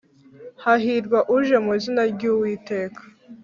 hahirwa 0.63 1.19
uje 1.35 1.55
mu 1.65 1.71
izina 1.77 2.03
ry’Uwiteka 2.13 3.01